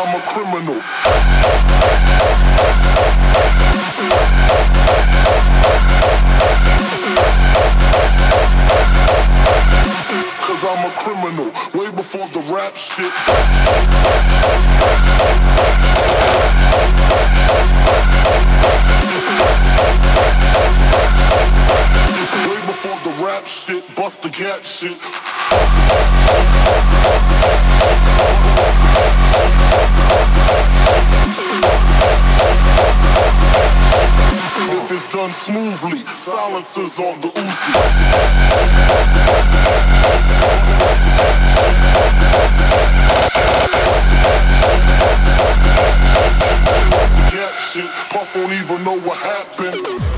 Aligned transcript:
I'm 0.00 0.14
a 0.14 0.20
criminal. 0.22 0.80
Cause 10.46 10.64
I'm 10.64 10.86
a 10.86 10.94
criminal, 10.94 11.50
way 11.74 11.90
before 11.90 12.28
the 12.28 12.40
rap 12.54 12.76
shit. 12.76 13.12
Way 22.48 22.67
rap 23.20 23.46
shit, 23.46 23.84
bust 23.96 24.22
the 24.22 24.28
gap 24.28 24.62
shit. 24.62 24.96
If 34.70 34.92
it's 34.92 35.12
done 35.12 35.32
smoothly, 35.32 35.98
silencers 35.98 36.98
on 36.98 37.20
the 37.20 37.28
Uzi. 37.28 37.72
Puff 48.10 48.36
won't 48.36 48.52
even 48.52 48.84
know 48.84 48.98
what 49.00 49.18
happened. 49.18 50.17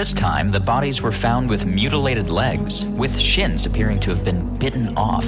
this 0.00 0.14
time, 0.14 0.50
the 0.50 0.58
bodies 0.58 1.02
were 1.02 1.12
found 1.12 1.46
with 1.46 1.66
mutilated 1.66 2.30
legs, 2.30 2.86
with 2.86 3.18
shins 3.18 3.66
appearing 3.66 4.00
to 4.00 4.08
have 4.08 4.24
been 4.24 4.56
bitten 4.56 4.96
off. 4.96 5.26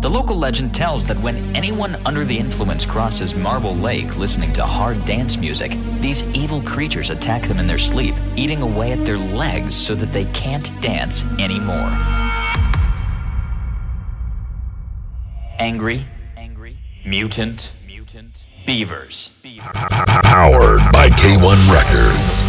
The 0.00 0.08
local 0.08 0.34
legend 0.34 0.74
tells 0.74 1.04
that 1.08 1.20
when 1.20 1.36
anyone 1.54 1.96
under 2.06 2.24
the 2.24 2.38
influence 2.38 2.86
crosses 2.86 3.34
Marble 3.34 3.74
Lake 3.74 4.16
listening 4.16 4.54
to 4.54 4.64
hard 4.64 5.04
dance 5.04 5.36
music, 5.36 5.72
these 6.00 6.22
evil 6.34 6.62
creatures 6.62 7.10
attack 7.10 7.46
them 7.48 7.58
in 7.58 7.66
their 7.66 7.76
sleep, 7.78 8.14
eating 8.34 8.62
away 8.62 8.92
at 8.92 9.04
their 9.04 9.18
legs 9.18 9.76
so 9.76 9.94
that 9.94 10.10
they 10.10 10.24
can't 10.32 10.72
dance 10.80 11.22
anymore. 11.38 11.90
Angry, 15.58 16.06
angry, 16.38 16.78
mutant, 17.04 17.72
beavers. 18.68 19.30
Powered 20.24 20.82
by 20.92 21.08
K1 21.08 21.56
Recordz. 21.72 22.47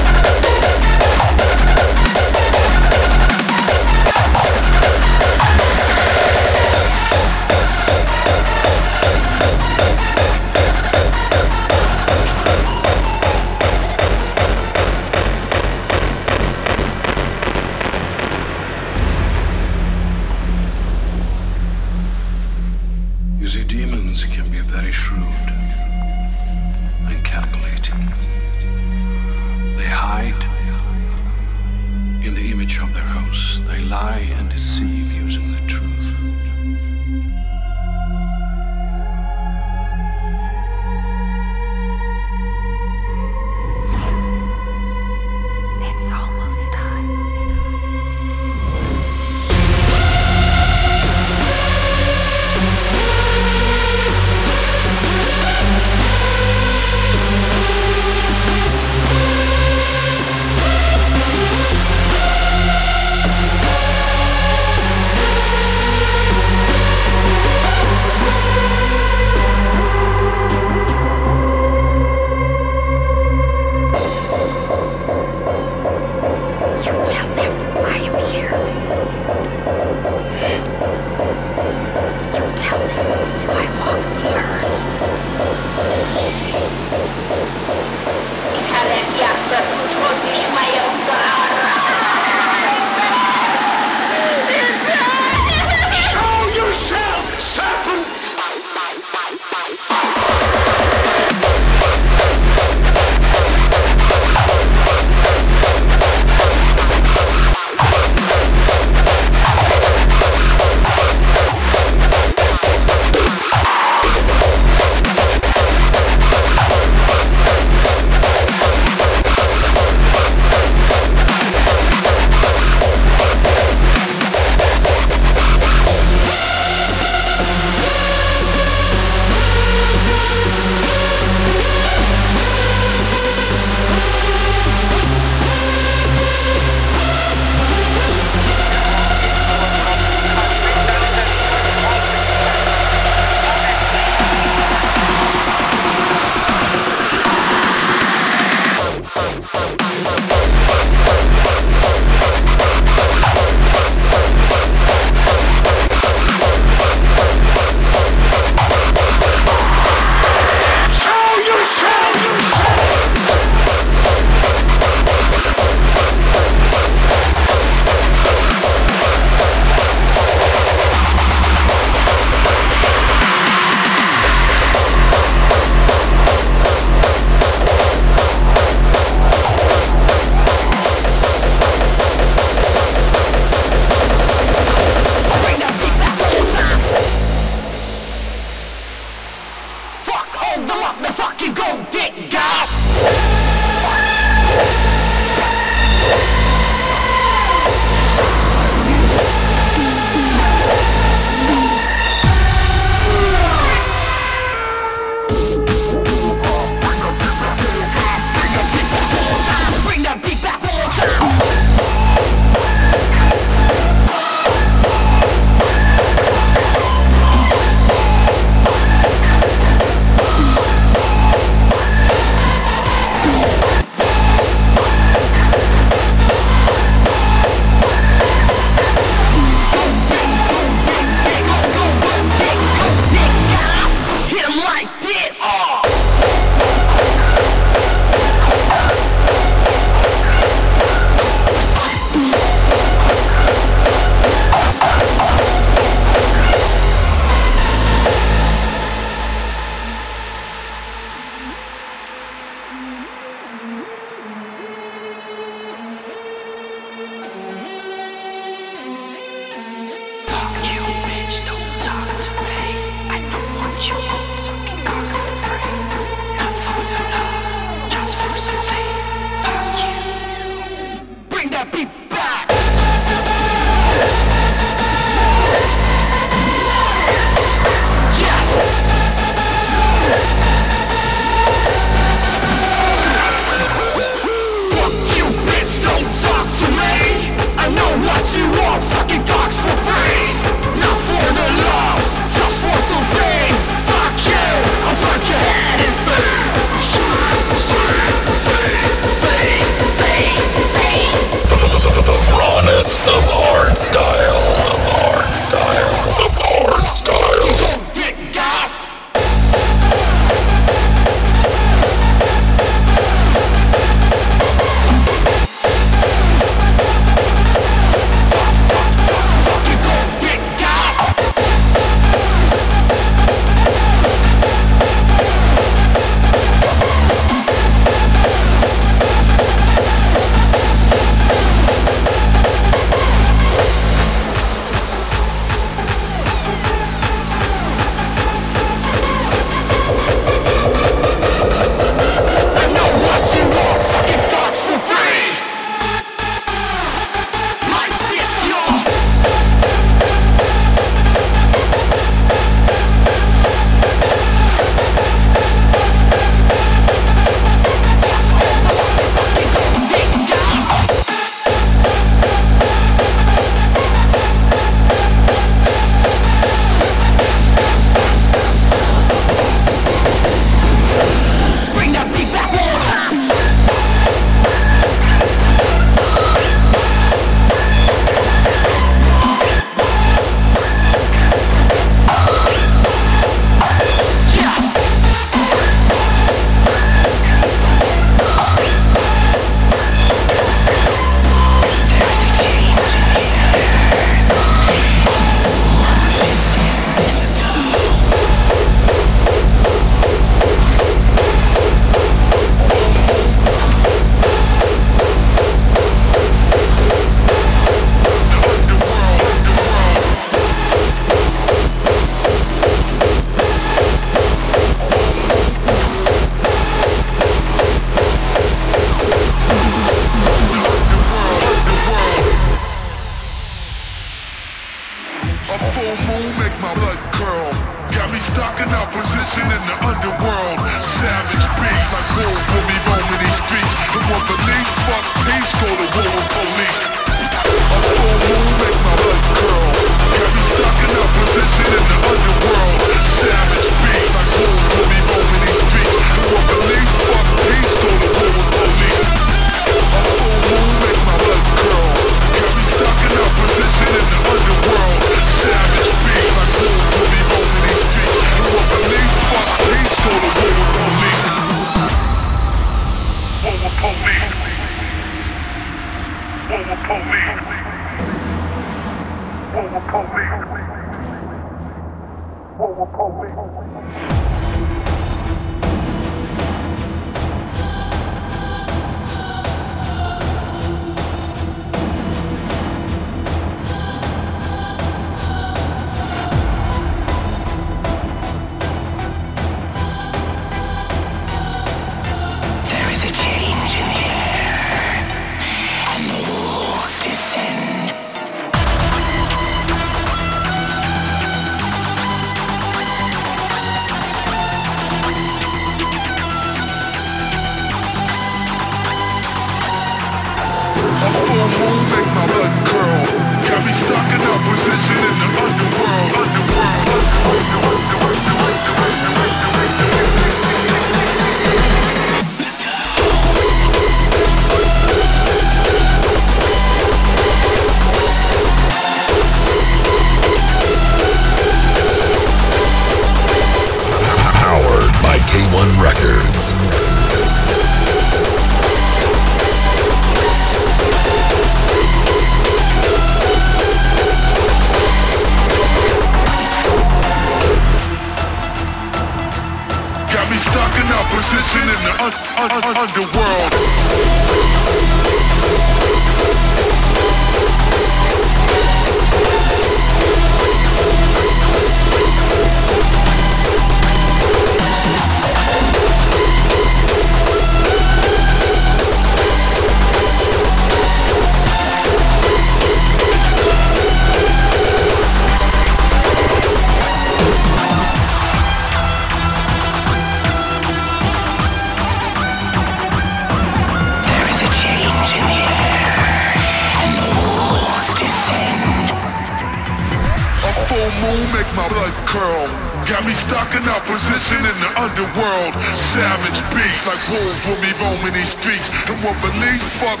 Fools 597.12 597.44
will 597.44 597.60
be 597.60 597.72
roaming 597.76 598.14
these 598.14 598.30
streets. 598.30 598.70
And 598.88 598.96
what 599.04 599.14
police 599.20 599.62
fuck 599.76 600.00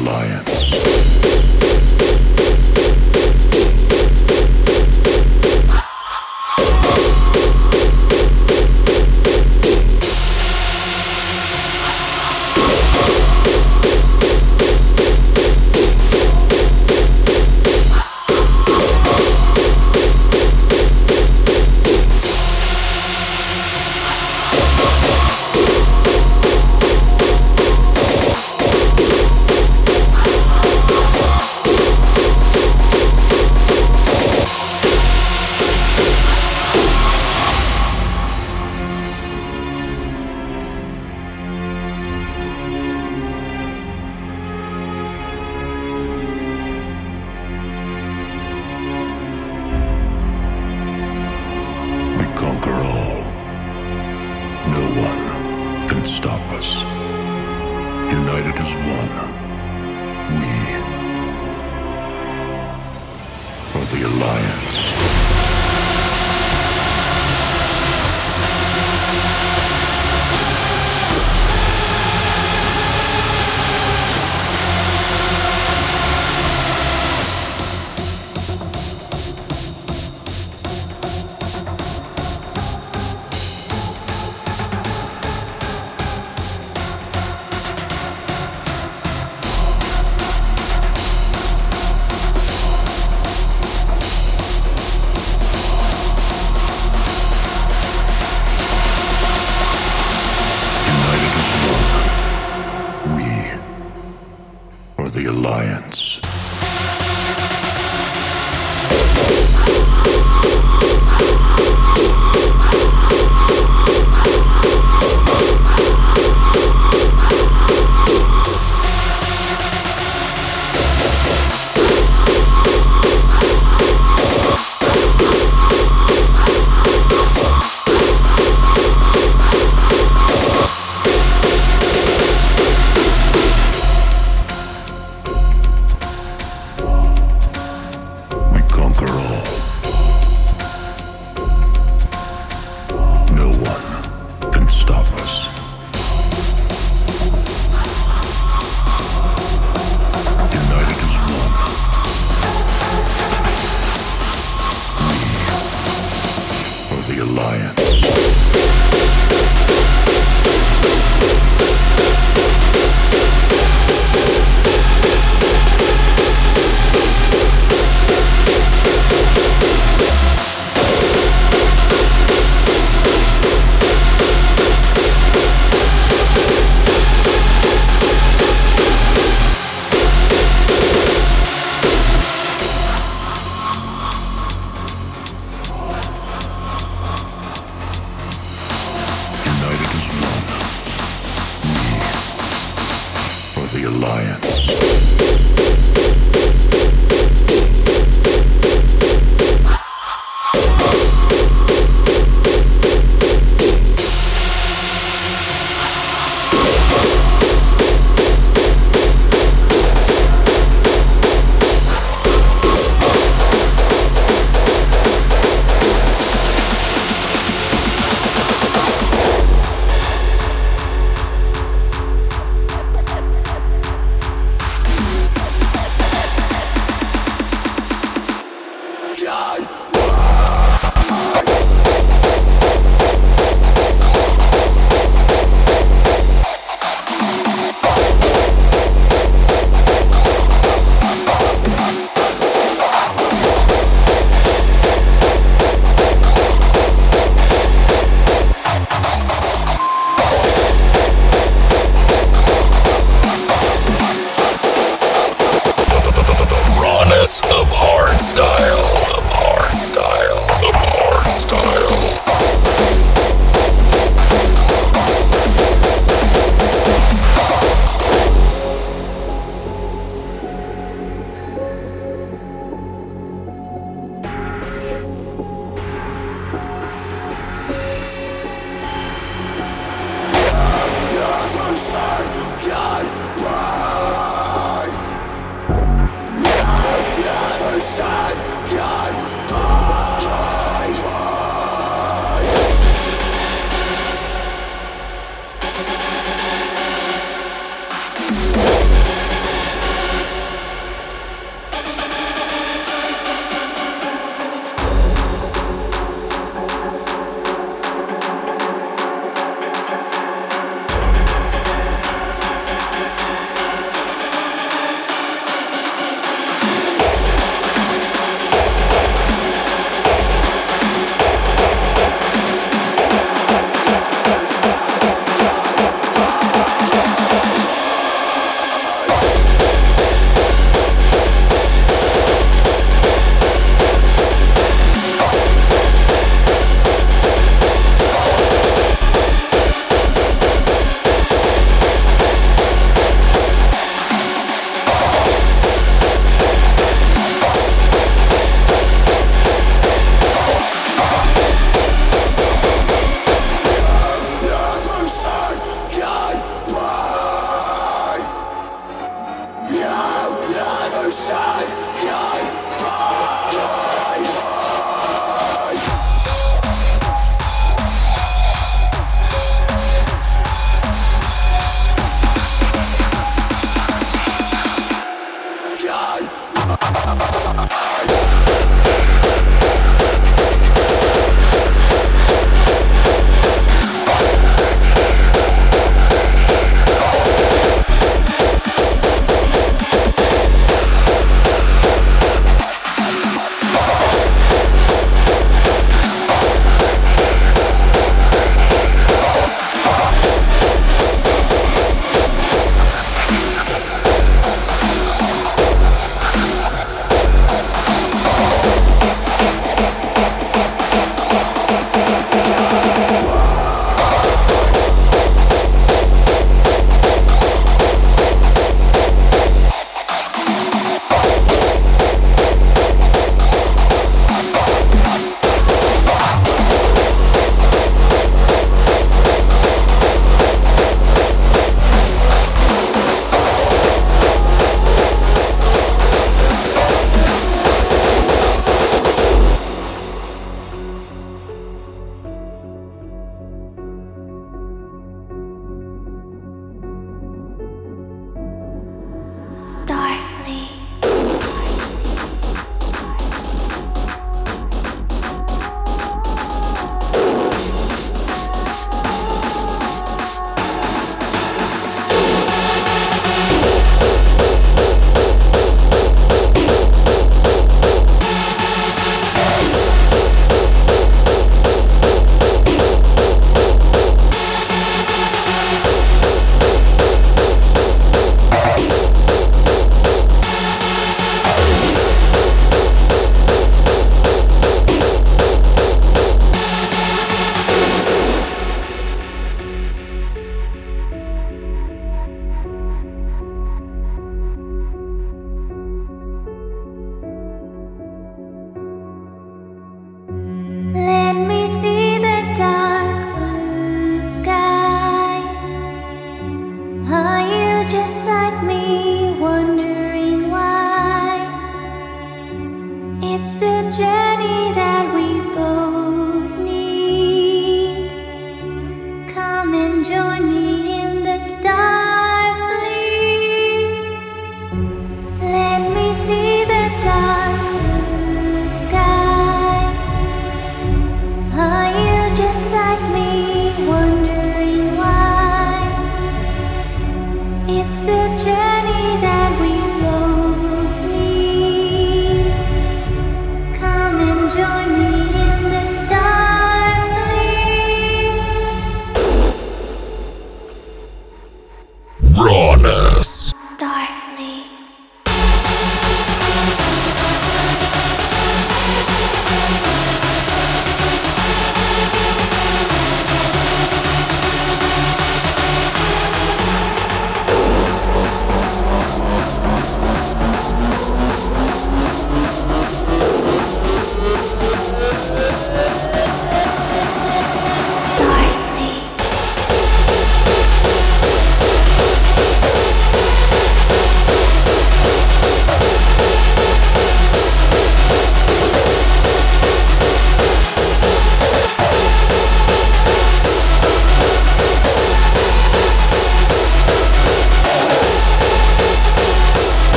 alliance. 0.00 1.89